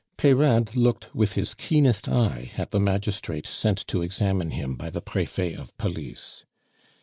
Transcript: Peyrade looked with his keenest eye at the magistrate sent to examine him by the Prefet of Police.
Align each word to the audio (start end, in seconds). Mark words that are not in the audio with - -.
Peyrade 0.17 0.75
looked 0.75 1.13
with 1.13 1.33
his 1.33 1.53
keenest 1.53 2.09
eye 2.09 2.49
at 2.57 2.71
the 2.71 2.79
magistrate 2.79 3.45
sent 3.45 3.85
to 3.85 4.01
examine 4.01 4.49
him 4.49 4.75
by 4.75 4.89
the 4.89 4.99
Prefet 4.99 5.53
of 5.59 5.77
Police. 5.77 6.43